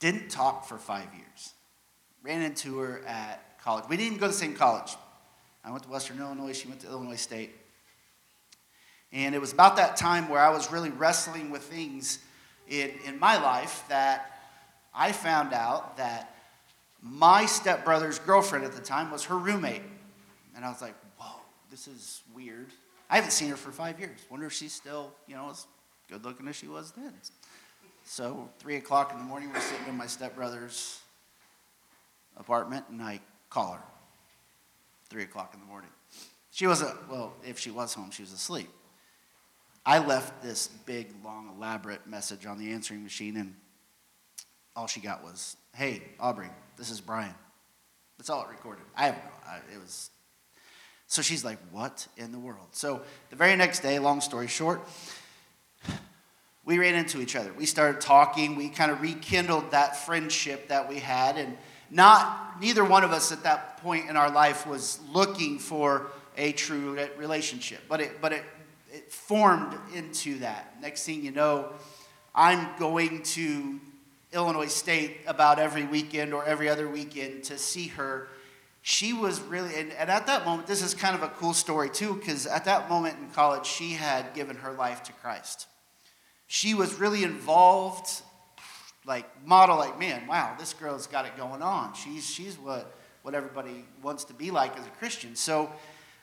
[0.01, 1.55] Didn't talk for five years.
[2.23, 3.85] Ran into her at college.
[3.89, 4.97] We didn't even go to the same college.
[5.65, 6.53] I went to Western Illinois.
[6.53, 7.55] She went to Illinois State.
[9.13, 12.19] And it was about that time where I was really wrestling with things
[12.69, 14.33] in, in my life that
[14.93, 16.34] I found out that
[17.05, 19.83] my stepbrother's girlfriend at the time was her roommate.
[20.57, 21.41] And I was like, whoa,
[21.71, 22.69] this is weird.
[23.11, 24.19] I haven't seen her for five years.
[24.31, 25.67] Wonder if she's still, you know, as
[26.09, 27.13] good looking as she was then.
[28.07, 31.01] So, three o'clock in the morning, we're sitting in my stepbrother's
[32.37, 33.83] apartment, and I call her.
[35.11, 35.91] Three o'clock in the morning.
[36.51, 38.71] She wasn't, well, if she was home, she was asleep.
[39.85, 43.55] I left this big, long, elaborate message on the answering machine, and
[44.75, 47.35] all she got was, Hey, Aubrey, this is Brian.
[48.17, 48.85] That's all it recorded.
[48.97, 50.11] I have no, it was.
[51.09, 52.69] So she's like, what in the world?
[52.71, 54.89] So the very next day, long story short,
[56.65, 57.53] we ran into each other.
[57.53, 58.55] We started talking.
[58.55, 61.39] We kind of rekindled that friendship that we had.
[61.39, 61.59] And
[61.91, 66.07] not, neither one of us at that point in our life was looking for
[66.37, 68.45] a true relationship, but it, but it,
[68.93, 70.77] it formed into that.
[70.81, 71.73] Next thing you know,
[72.33, 73.81] I'm going to
[74.35, 78.29] Illinois State about every weekend or every other weekend to see her.
[78.83, 81.89] She was really, and, and at that moment, this is kind of a cool story
[81.89, 85.67] too, because at that moment in college, she had given her life to Christ.
[86.47, 88.23] She was really involved,
[89.07, 91.95] like model, like, man, wow, this girl's got it going on.
[91.95, 95.35] She's, she's what, what everybody wants to be like as a Christian.
[95.35, 95.73] So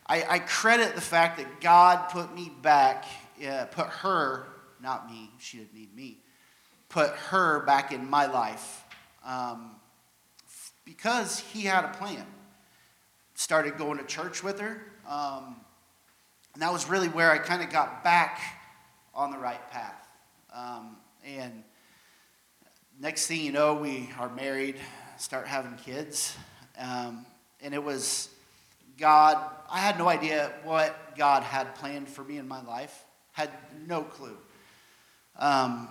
[0.06, 3.06] I, I credit the fact that God put me back,
[3.48, 4.48] uh, put her,
[4.80, 6.20] not me, she didn't need me,
[6.92, 8.84] put her back in my life
[9.26, 9.72] um,
[10.86, 12.26] because he had a plan.
[13.34, 14.84] Started going to church with her.
[15.10, 15.56] Um,
[16.54, 18.42] and that was really where I kind of got back
[19.16, 20.08] on the right path.
[20.54, 21.64] Um, and
[23.00, 24.76] next thing you know, we are married,
[25.18, 26.36] start having kids.
[26.78, 27.26] Um,
[27.62, 28.30] and it was
[28.98, 29.38] God.
[29.70, 33.06] I had no idea what God had planned for me in my life.
[33.32, 33.50] Had
[33.88, 34.38] no clue.
[35.40, 35.88] Um,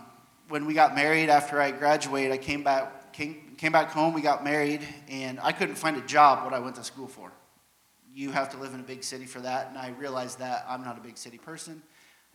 [0.50, 4.12] when we got married after I graduated, I came back came, came back home.
[4.12, 6.44] We got married, and I couldn't find a job.
[6.44, 7.30] What I went to school for.
[8.12, 10.82] You have to live in a big city for that, and I realized that I'm
[10.82, 11.82] not a big city person.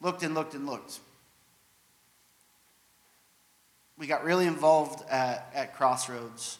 [0.01, 0.99] Looked and looked and looked.
[3.97, 6.59] We got really involved at, at Crossroads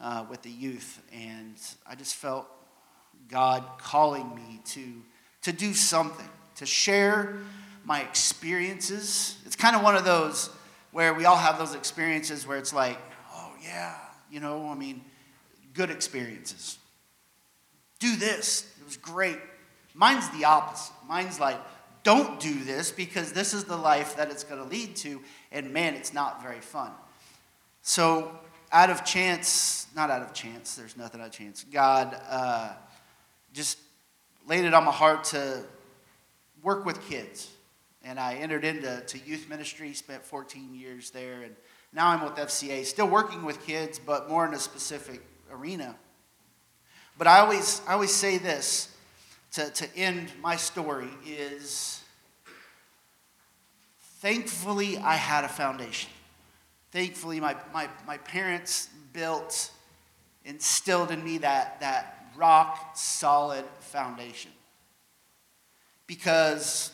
[0.00, 2.46] uh, with the youth, and I just felt
[3.28, 5.02] God calling me to,
[5.42, 7.38] to do something, to share
[7.84, 9.38] my experiences.
[9.46, 10.50] It's kind of one of those
[10.94, 12.96] where we all have those experiences where it's like,
[13.34, 13.96] oh, yeah,
[14.30, 15.04] you know, I mean,
[15.72, 16.78] good experiences.
[17.98, 19.38] Do this, it was great.
[19.92, 20.94] Mine's the opposite.
[21.08, 21.58] Mine's like,
[22.04, 25.72] don't do this because this is the life that it's going to lead to, and
[25.72, 26.92] man, it's not very fun.
[27.82, 28.30] So
[28.70, 31.64] out of chance, not out of chance, there's nothing out of chance.
[31.72, 32.72] God uh,
[33.52, 33.78] just
[34.46, 35.64] laid it on my heart to
[36.62, 37.50] work with kids.
[38.04, 41.56] And I entered into to youth ministry, spent 14 years there, and
[41.92, 45.96] now I'm with FCA, still working with kids, but more in a specific arena.
[47.16, 48.94] But I always, I always say this
[49.52, 52.02] to, to end my story is
[54.20, 56.10] thankfully I had a foundation
[56.94, 59.70] thankfully, my, my, my parents built,
[60.44, 64.52] instilled in me that, that rock solid foundation.
[66.06, 66.92] Because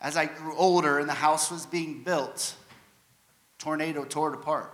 [0.00, 2.54] as I grew older and the house was being built,
[3.58, 4.72] tornado tore it apart.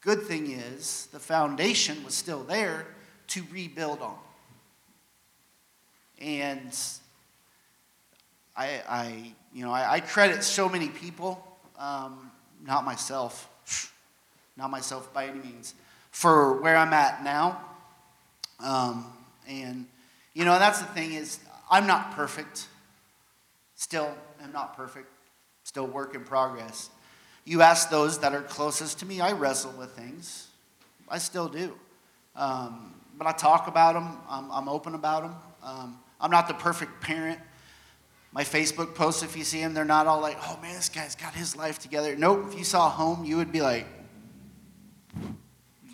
[0.00, 2.86] Good thing is, the foundation was still there
[3.28, 4.16] to rebuild on.
[6.20, 6.76] And
[8.56, 11.46] I, I you know, I, I credit so many people.
[11.78, 12.30] Um,
[12.66, 13.48] not myself,
[14.56, 15.74] not myself by any means,
[16.10, 17.60] for where I'm at now.
[18.58, 19.06] Um,
[19.48, 19.86] and,
[20.34, 22.68] you know, that's the thing is, I'm not perfect.
[23.80, 25.08] Still am not perfect.
[25.64, 26.90] Still work in progress.
[27.44, 30.48] You ask those that are closest to me, I wrestle with things.
[31.08, 31.72] I still do.
[32.36, 35.34] Um, but I talk about them, I'm, I'm open about them.
[35.62, 37.40] Um, I'm not the perfect parent
[38.32, 41.16] my Facebook posts, if you see them, they're not all like, oh man, this guy's
[41.16, 42.14] got his life together.
[42.14, 43.86] Nope, if you saw home, you would be like,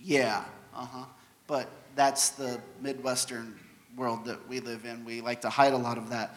[0.03, 0.45] yeah,
[0.75, 1.05] uh huh.
[1.47, 3.59] But that's the Midwestern
[3.97, 5.05] world that we live in.
[5.05, 6.37] We like to hide a lot of that.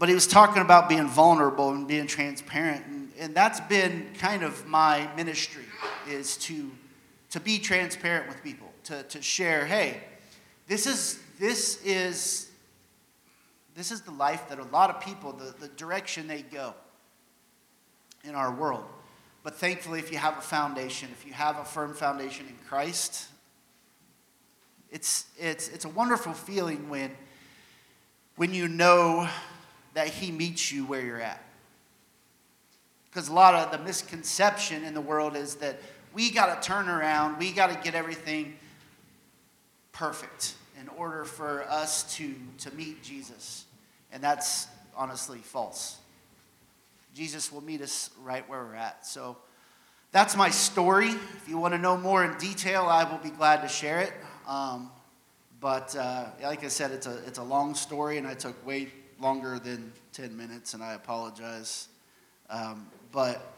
[0.00, 2.84] But he was talking about being vulnerable and being transparent.
[2.86, 5.66] And, and that's been kind of my ministry
[6.08, 6.68] is to,
[7.30, 10.02] to be transparent with people, to, to share, hey,
[10.66, 12.50] this is, this is
[13.80, 16.74] this is the life that a lot of people, the, the direction they go
[18.24, 18.84] in our world.
[19.42, 23.28] But thankfully, if you have a foundation, if you have a firm foundation in Christ,
[24.90, 27.12] it's, it's, it's a wonderful feeling when,
[28.36, 29.28] when you know
[29.94, 31.42] that He meets you where you're at.
[33.10, 35.80] Because a lot of the misconception in the world is that
[36.14, 38.56] we got to turn around, we got to get everything
[39.92, 43.64] perfect in order for us to, to meet Jesus.
[44.12, 45.98] And that's honestly false.
[47.14, 49.04] Jesus will meet us right where we're at.
[49.06, 49.36] So
[50.12, 51.08] that's my story.
[51.08, 54.12] If you want to know more in detail, I will be glad to share it.
[54.46, 54.90] Um,
[55.60, 58.88] but uh, like I said, it's a, it's a long story, and I took way
[59.20, 61.88] longer than 10 minutes, and I apologize.
[62.48, 63.54] Um, but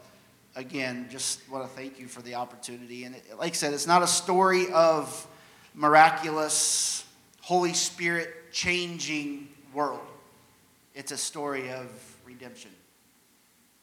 [0.55, 3.05] again, just want to thank you for the opportunity.
[3.05, 5.27] And it, like I said, it's not a story of
[5.73, 7.05] miraculous,
[7.41, 9.99] Holy Spirit changing world.
[10.93, 11.89] It's a story of
[12.25, 12.71] redemption.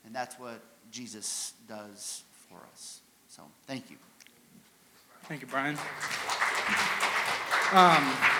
[0.04, 3.00] And that's what Jesus does for us.
[3.28, 3.96] So thank you.
[5.24, 5.76] Thank you, Brian.
[7.72, 8.39] Um,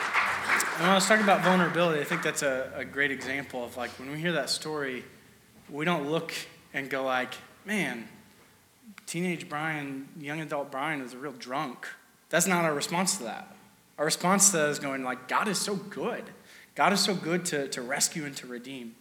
[0.62, 3.76] and when I was talking about vulnerability, I think that's a, a great example of
[3.76, 5.04] like when we hear that story,
[5.68, 6.32] we don't look
[6.72, 8.08] and go like, man,
[9.06, 11.86] teenage Brian, young adult Brian is a real drunk.
[12.28, 13.54] That's not our response to that.
[13.98, 16.24] Our response to that is going like, God is so good.
[16.74, 18.94] God is so good to, to rescue and to redeem.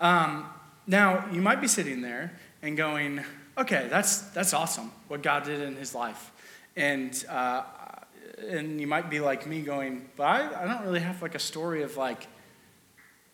[0.00, 0.46] Um,
[0.86, 3.22] now, you might be sitting there and going,
[3.56, 6.32] okay, that's, that's awesome what God did in his life.
[6.76, 7.62] And, uh,
[8.38, 11.38] and you might be like me going, but I, I don't really have like a
[11.38, 12.26] story of like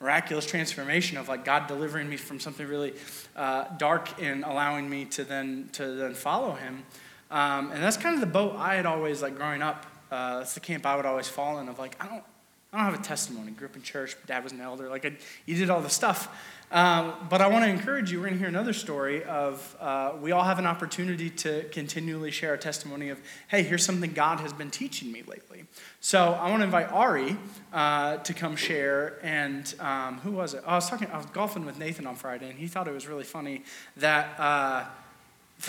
[0.01, 2.95] miraculous transformation of like God delivering me from something really
[3.37, 6.85] uh, dark and allowing me to then, to then follow him.
[7.31, 9.87] Um, and that's kind of the boat I had always like growing up.
[10.11, 12.25] Uh, that's the camp I would always fall in of like, I don't,
[12.73, 13.51] I don't have a testimony.
[13.51, 14.89] Grew up in church, dad was an elder.
[14.89, 16.29] Like, I, you did all the stuff.
[16.71, 18.19] Um, but I want to encourage you.
[18.19, 22.31] We're going to hear another story of uh, we all have an opportunity to continually
[22.31, 25.65] share a testimony of, hey, here's something God has been teaching me lately.
[25.99, 27.37] So I want to invite Ari
[27.73, 29.19] uh, to come share.
[29.25, 30.63] And um, who was it?
[30.65, 31.11] I was talking.
[31.11, 33.65] I was golfing with Nathan on Friday, and he thought it was really funny
[33.97, 34.85] that uh,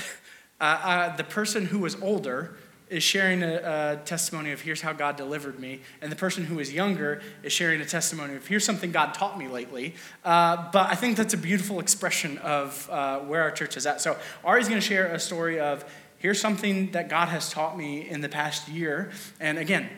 [0.62, 2.58] uh, uh the person who was older
[2.92, 6.60] is sharing a, a, testimony of here's how God delivered me, and the person who
[6.60, 9.96] is younger is sharing a testimony of here's something God taught me lately.
[10.26, 14.02] Uh, but I think that's a beautiful expression of uh, where our church is at.
[14.02, 15.86] So Ari's going to share a story of
[16.18, 19.90] here's something that God has taught me in the past year, and again,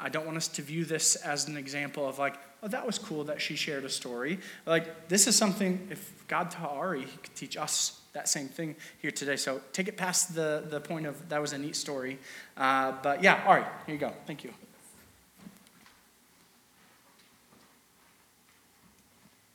[0.00, 2.98] I don't want us to view this as an example of like, oh, that was
[2.98, 4.40] cool that she shared a story.
[4.66, 8.76] Like, this is something, if God taught Ari, he could teach us that same thing
[9.00, 9.36] here today.
[9.36, 12.18] So take it past the, the point of that was a neat story.
[12.56, 14.12] Uh, but yeah, all right, here you go.
[14.26, 14.52] Thank you.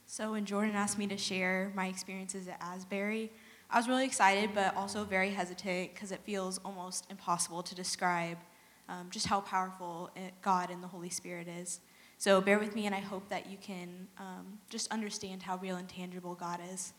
[0.06, 3.30] So when Jordan asked me to share my experiences at Asbury,
[3.70, 8.38] I was really excited, but also very hesitant because it feels almost impossible to describe
[8.88, 10.10] um, just how powerful
[10.42, 11.80] God and the Holy Spirit is.
[12.16, 15.76] So bear with me, and I hope that you can um, just understand how real
[15.76, 16.94] and tangible God is.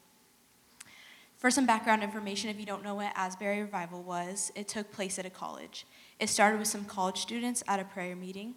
[1.40, 5.18] For some background information, if you don't know what Asbury Revival was, it took place
[5.18, 5.86] at a college.
[6.20, 8.56] It started with some college students at a prayer meeting,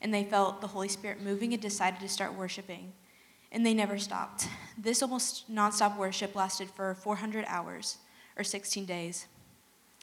[0.00, 2.92] and they felt the Holy Spirit moving and decided to start worshiping.
[3.52, 4.48] And they never stopped.
[4.76, 7.98] This almost nonstop worship lasted for 400 hours,
[8.36, 9.28] or 16 days.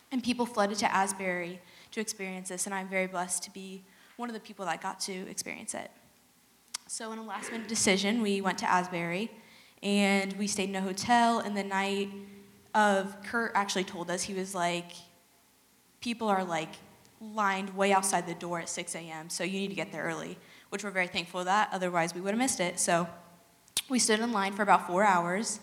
[0.09, 1.59] And people flooded to Asbury
[1.91, 3.83] to experience this, and I'm very blessed to be
[4.15, 5.91] one of the people that got to experience it.
[6.87, 9.31] So, in a last minute decision, we went to Asbury
[9.83, 11.39] and we stayed in a hotel.
[11.39, 12.09] And the night
[12.73, 14.91] of Kurt actually told us he was like,
[16.01, 16.73] people are like
[17.19, 19.29] lined way outside the door at 6 a.m.
[19.29, 20.37] So you need to get there early,
[20.69, 21.69] which we're very thankful for that.
[21.71, 22.79] Otherwise, we would have missed it.
[22.79, 23.07] So
[23.89, 25.59] we stood in line for about four hours,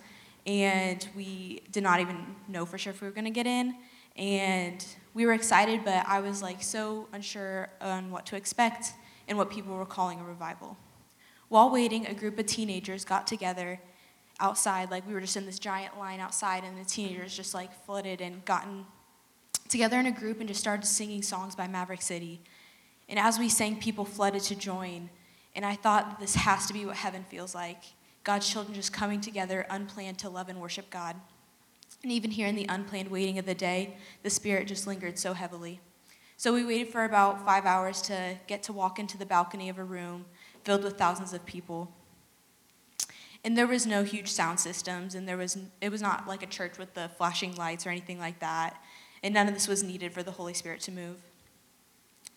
[0.47, 3.75] and we did not even know for sure if we were going to get in.
[4.17, 8.93] And we were excited, but I was like so unsure on what to expect
[9.27, 10.77] and what people were calling a revival.
[11.49, 13.81] While waiting, a group of teenagers got together
[14.41, 14.91] outside.
[14.91, 18.21] Like we were just in this giant line outside, and the teenagers just like flooded
[18.21, 18.87] and gotten
[19.69, 22.41] together in a group and just started singing songs by Maverick City.
[23.09, 25.11] And as we sang, people flooded to join.
[25.55, 27.83] And I thought this has to be what heaven feels like
[28.25, 31.17] God's children just coming together, unplanned, to love and worship God.
[32.03, 35.33] And even here in the unplanned waiting of the day, the Spirit just lingered so
[35.33, 35.81] heavily.
[36.37, 39.79] So we waited for about five hours to get to walk into the balcony of
[39.79, 40.27] a room
[40.63, 41.93] filled with thousands of people
[43.45, 46.47] and there was no huge sound systems and there was it was not like a
[46.47, 48.83] church with the flashing lights or anything like that.
[49.23, 51.17] And none of this was needed for the holy spirit to move.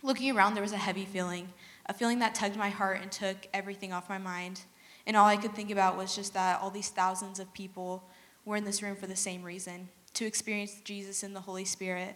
[0.03, 1.49] Looking around there was a heavy feeling
[1.87, 4.61] a feeling that tugged my heart and took everything off my mind.
[5.07, 8.03] And all i could think about was just that all these thousands of people
[8.45, 12.15] were in this room for the same reason to experience jesus and the holy spirit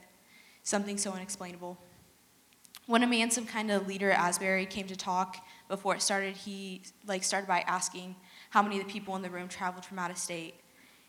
[0.66, 1.78] something so unexplainable.
[2.88, 5.38] When a man some kind of leader at asbury came to talk
[5.70, 6.36] before it started.
[6.36, 8.16] He like started by asking
[8.56, 10.56] how many of the people in the room traveled from out of state.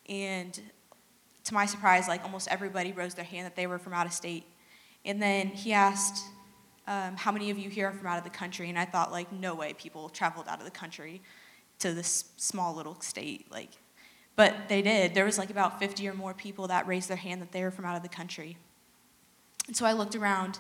[0.09, 0.61] And
[1.45, 4.13] to my surprise, like almost everybody rose their hand that they were from out of
[4.13, 4.43] state.
[5.05, 6.25] And then he asked,
[6.89, 8.69] um, how many of you here are from out of the country?
[8.69, 11.23] And I thought, like, no way people traveled out of the country
[11.79, 13.47] to this small little state.
[13.49, 13.71] Like,
[14.35, 15.15] but they did.
[15.15, 17.71] There was like about 50 or more people that raised their hand that they were
[17.71, 18.57] from out of the country.
[19.69, 20.59] And so I looked around,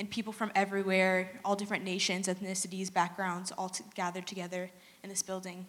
[0.00, 4.70] and people from everywhere, all different nations, ethnicities, backgrounds, all t- gathered together
[5.02, 5.66] in this building.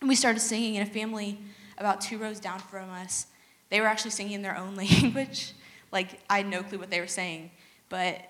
[0.00, 1.38] And we started singing in a family
[1.76, 3.26] about two rows down from us.
[3.70, 5.52] They were actually singing in their own language.
[5.92, 7.50] Like, I had no clue what they were saying.
[7.88, 8.20] But,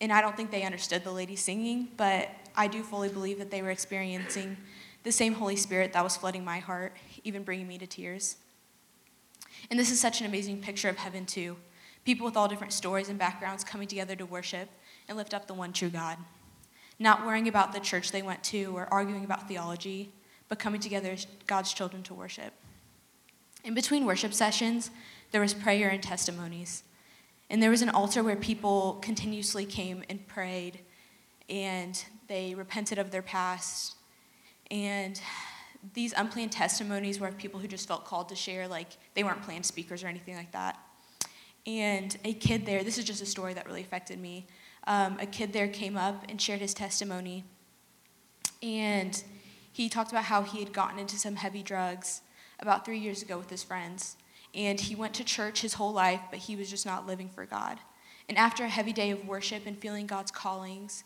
[0.00, 3.50] and I don't think they understood the lady singing, but I do fully believe that
[3.50, 4.56] they were experiencing
[5.04, 8.36] the same Holy Spirit that was flooding my heart, even bringing me to tears.
[9.70, 11.56] And this is such an amazing picture of heaven, too.
[12.04, 14.68] People with all different stories and backgrounds coming together to worship
[15.08, 16.18] and lift up the one true God.
[16.98, 20.10] Not worrying about the church they went to or arguing about theology,
[20.48, 22.52] but coming together as God's children to worship.
[23.64, 24.90] In between worship sessions,
[25.30, 26.84] there was prayer and testimonies.
[27.50, 30.80] And there was an altar where people continuously came and prayed
[31.48, 33.94] and they repented of their past.
[34.70, 35.20] And
[35.94, 39.64] these unplanned testimonies were people who just felt called to share, like they weren't planned
[39.64, 40.78] speakers or anything like that.
[41.66, 44.46] And a kid there, this is just a story that really affected me.
[44.86, 47.44] Um, a kid there came up and shared his testimony.
[48.62, 49.22] And
[49.72, 52.22] he talked about how he had gotten into some heavy drugs
[52.60, 54.16] about three years ago with his friends.
[54.54, 57.44] And he went to church his whole life, but he was just not living for
[57.44, 57.78] God.
[58.28, 61.04] And after a heavy day of worship and feeling God's callings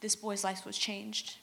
[0.00, 1.36] this boy's life was changed.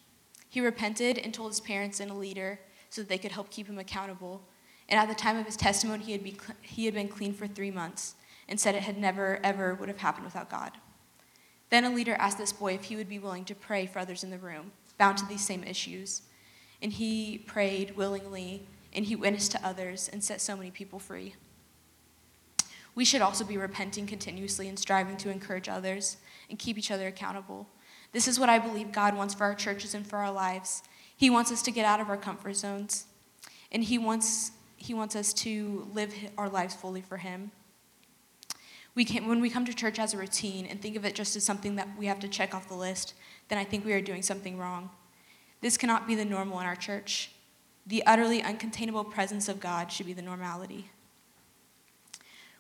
[0.49, 2.59] He repented and told his parents and a leader
[2.89, 4.41] so that they could help keep him accountable.
[4.89, 7.47] And at the time of his testimony, he had, be, he had been clean for
[7.47, 8.15] three months
[8.47, 10.71] and said it had never, ever would have happened without God.
[11.69, 14.23] Then a leader asked this boy if he would be willing to pray for others
[14.23, 16.21] in the room, bound to these same issues.
[16.81, 21.35] And he prayed willingly, and he witnessed to others and set so many people free.
[22.95, 26.17] We should also be repenting continuously and striving to encourage others
[26.49, 27.67] and keep each other accountable.
[28.11, 30.81] This is what I believe God wants for our churches and for our lives.
[31.15, 33.05] He wants us to get out of our comfort zones,
[33.71, 37.51] and He wants, he wants us to live our lives fully for Him.
[38.95, 41.35] We can, when we come to church as a routine and think of it just
[41.35, 43.13] as something that we have to check off the list,
[43.47, 44.89] then I think we are doing something wrong.
[45.61, 47.31] This cannot be the normal in our church.
[47.85, 50.91] The utterly uncontainable presence of God should be the normality.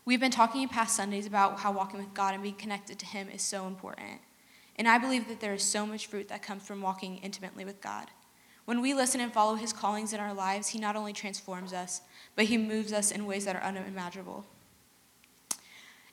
[0.05, 3.05] We've been talking in past Sundays about how walking with God and being connected to
[3.05, 4.21] Him is so important.
[4.77, 7.81] And I believe that there is so much fruit that comes from walking intimately with
[7.81, 8.07] God.
[8.63, 12.01] When we listen and follow His callings in our lives, He not only transforms us,
[12.35, 14.45] but He moves us in ways that are unimaginable.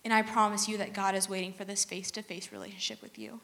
[0.05, 3.19] And I promise you that God is waiting for this face to face relationship with
[3.19, 3.41] you.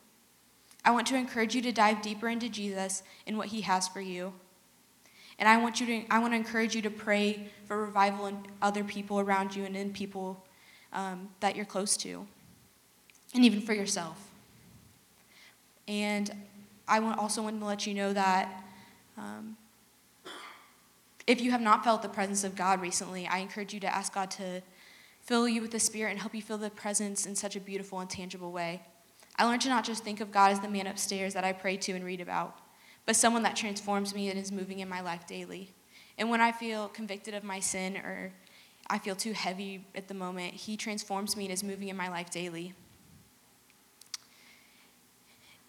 [0.85, 4.01] I want to encourage you to dive deeper into Jesus and what He has for
[4.01, 4.33] you.
[5.39, 8.39] And I want, you to, I want to encourage you to pray for revival in
[8.61, 10.45] other people around you and in people
[10.93, 12.27] um, that you're close to,
[13.35, 14.29] and even for yourself.
[15.89, 16.31] And
[16.87, 18.65] I want, also want to let you know that
[19.17, 19.57] um,
[21.27, 24.13] if you have not felt the presence of God recently, I encourage you to ask
[24.13, 24.63] God to
[25.23, 28.01] fill you with the Spirit and help you feel the presence in such a beautiful
[28.01, 28.83] and tangible way.
[29.41, 31.79] I learned to not just think of God as the man upstairs that I pray
[31.79, 32.59] to and read about,
[33.07, 35.73] but someone that transforms me and is moving in my life daily.
[36.19, 38.35] And when I feel convicted of my sin or
[38.91, 42.11] I feel too heavy at the moment, He transforms me and is moving in my
[42.11, 42.75] life daily.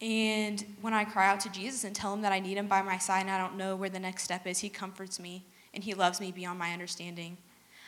[0.02, 2.82] And when I cry out to Jesus and tell him that I need him by
[2.82, 5.82] my side and I don't know where the next step is, he comforts me and
[5.82, 7.38] he loves me beyond my understanding.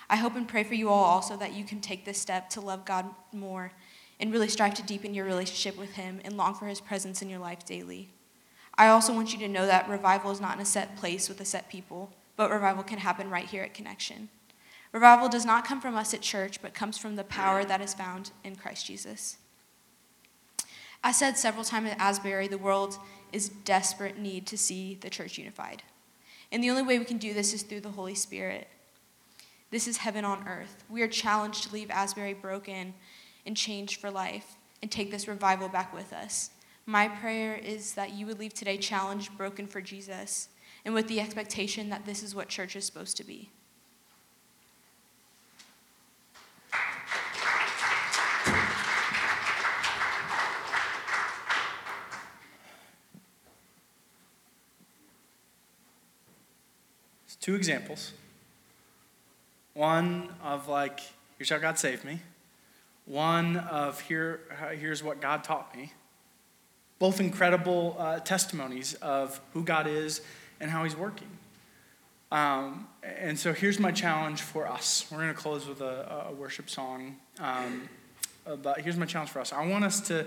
[0.09, 2.61] I hope and pray for you all also that you can take this step to
[2.61, 3.73] love God more
[4.19, 7.29] and really strive to deepen your relationship with him and long for his presence in
[7.29, 8.09] your life daily.
[8.75, 11.39] I also want you to know that revival is not in a set place with
[11.41, 14.29] a set people, but revival can happen right here at Connection.
[14.91, 17.93] Revival does not come from us at church, but comes from the power that is
[17.93, 19.37] found in Christ Jesus.
[21.03, 22.97] I said several times at Asbury, the world
[23.31, 25.83] is desperate need to see the church unified.
[26.51, 28.67] And the only way we can do this is through the Holy Spirit.
[29.71, 30.83] This is heaven on earth.
[30.87, 32.93] We are challenged to leave Asbury broken
[33.45, 36.51] and changed for life and take this revival back with us.
[36.85, 40.49] My prayer is that you would leave today challenged, broken for Jesus,
[40.85, 43.49] and with the expectation that this is what church is supposed to be.
[57.43, 58.13] two examples.
[59.73, 61.01] One of like,
[61.37, 62.21] here's how God saved me.
[63.05, 64.41] One of here,
[64.79, 65.91] here's what God taught me.
[66.99, 70.21] Both incredible uh, testimonies of who God is
[70.59, 71.27] and how He's working.
[72.31, 75.05] Um, and so here's my challenge for us.
[75.11, 77.17] We're going to close with a, a worship song.
[77.39, 77.89] Um,
[78.61, 79.53] but here's my challenge for us.
[79.53, 80.25] I want us to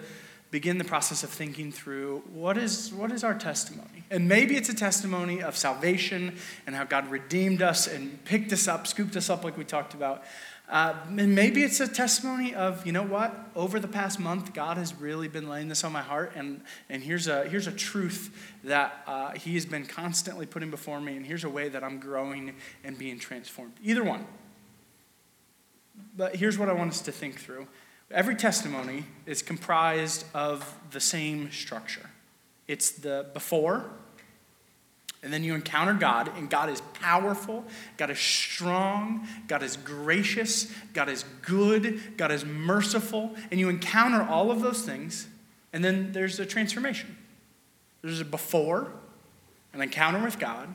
[0.51, 4.05] begin the process of thinking through what is, what is our testimony?
[4.11, 8.68] And maybe it's a testimony of salvation and how God redeemed us and picked us
[8.68, 10.22] up, scooped us up, like we talked about.
[10.68, 14.76] Uh, and maybe it's a testimony of, you know what, over the past month, God
[14.76, 18.34] has really been laying this on my heart, and, and here's, a, here's a truth
[18.64, 22.00] that uh, He has been constantly putting before me, and here's a way that I'm
[22.00, 23.74] growing and being transformed.
[23.82, 24.26] Either one.
[26.16, 27.66] But here's what I want us to think through
[28.10, 32.08] Every testimony is comprised of the same structure
[32.68, 33.90] it's the before,
[35.22, 37.64] and then you encounter God, and God is powerful,
[37.96, 44.22] God is strong, God is gracious, God is good, God is merciful, and you encounter
[44.22, 45.26] all of those things,
[45.72, 47.16] and then there's a transformation.
[48.02, 48.92] There's a before,
[49.72, 50.74] an encounter with God,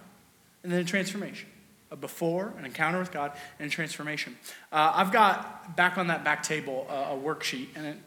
[0.63, 1.47] and then a transformation
[1.91, 4.37] a before, an encounter with God, and a transformation.
[4.71, 7.97] Uh, I've got back on that back table uh, a worksheet, and it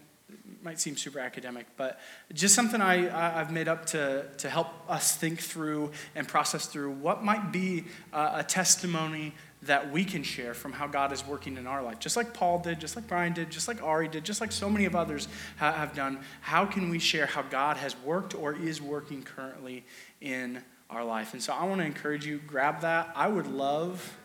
[0.64, 2.00] might seem super academic, but
[2.32, 6.92] just something I, I've made up to, to help us think through and process through
[6.92, 11.56] what might be uh, a testimony that we can share from how God is working
[11.56, 11.98] in our life.
[11.98, 14.68] Just like Paul did, just like Brian did, just like Ari did, just like so
[14.68, 16.18] many of others have done.
[16.40, 19.84] How can we share how God has worked or is working currently
[20.20, 21.32] in our life.
[21.32, 23.12] And so I want to encourage you, grab that.
[23.14, 24.16] I would love,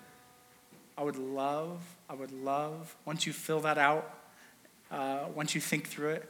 [0.97, 4.18] I would love, I would love, once you fill that out,
[4.91, 6.29] uh, once you think through it,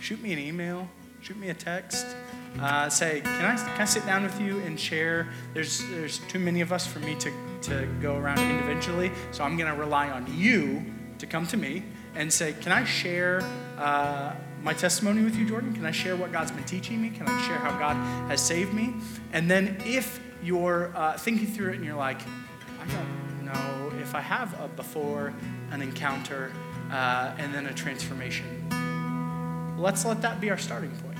[0.00, 0.88] shoot me an email,
[1.20, 2.06] shoot me a text.
[2.60, 5.28] Uh, say, can I, can I sit down with you and share?
[5.54, 7.32] There's, there's too many of us for me to,
[7.62, 10.84] to go around individually, so I'm going to rely on you
[11.18, 11.82] to come to me
[12.14, 13.42] and say, Can I share
[13.78, 15.74] uh, my testimony with you, Jordan?
[15.74, 17.10] Can I share what God's been teaching me?
[17.10, 17.96] Can I share how God
[18.30, 18.94] has saved me?
[19.32, 22.20] And then if you're uh, thinking through it and you're like,
[22.80, 25.34] I don't know if I have a before,
[25.70, 26.52] an encounter,
[26.90, 28.68] uh, and then a transformation,
[29.78, 31.18] let's let that be our starting point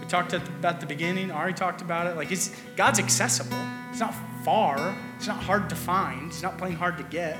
[0.00, 1.30] We talked about the beginning.
[1.30, 2.16] Ari talked about it.
[2.16, 3.58] Like it's God's accessible.
[3.90, 4.14] It's not
[4.44, 4.96] far.
[5.16, 6.28] It's not hard to find.
[6.28, 7.38] It's not playing hard to get.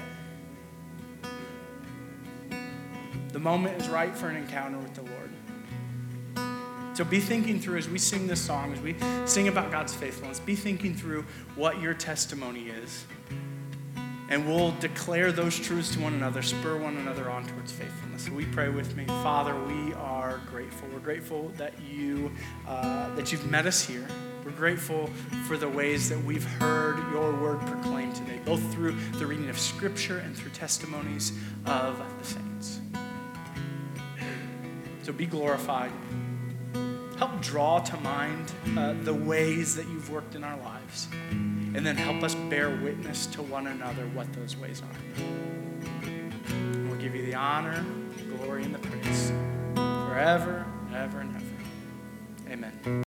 [3.32, 5.30] The moment is right for an encounter with the Lord.
[6.94, 10.38] So be thinking through as we sing this song, as we sing about God's faithfulness,
[10.38, 11.24] be thinking through
[11.56, 13.06] what your testimony is
[14.32, 18.24] and we'll declare those truths to one another, spur one another on towards faithfulness.
[18.24, 19.54] So we pray with me, Father.
[19.54, 20.88] We are grateful.
[20.90, 22.32] We're grateful that you
[22.66, 24.08] uh, that you've met us here.
[24.42, 25.08] We're grateful
[25.46, 29.58] for the ways that we've heard your word proclaimed today, both through the reading of
[29.58, 31.32] Scripture and through testimonies
[31.66, 32.80] of the saints.
[35.02, 35.92] So be glorified.
[37.18, 41.08] Help draw to mind uh, the ways that you've worked in our lives
[41.74, 45.24] and then help us bear witness to one another what those ways are.
[46.04, 47.84] And we'll give you the honor,
[48.16, 49.32] the glory, and the praise
[49.74, 52.52] forever, ever, and ever.
[52.52, 53.02] Amen.